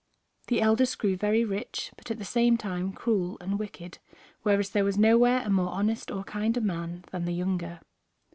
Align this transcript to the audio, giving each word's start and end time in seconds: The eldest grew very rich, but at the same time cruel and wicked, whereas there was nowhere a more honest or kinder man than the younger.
The 0.47 0.61
eldest 0.61 0.97
grew 0.97 1.15
very 1.15 1.45
rich, 1.45 1.91
but 1.95 2.09
at 2.09 2.17
the 2.17 2.25
same 2.25 2.57
time 2.57 2.91
cruel 2.91 3.37
and 3.39 3.59
wicked, 3.59 3.99
whereas 4.41 4.71
there 4.71 4.83
was 4.83 4.97
nowhere 4.97 5.43
a 5.45 5.49
more 5.51 5.69
honest 5.69 6.09
or 6.09 6.23
kinder 6.23 6.59
man 6.61 7.05
than 7.11 7.25
the 7.25 7.33
younger. 7.35 7.79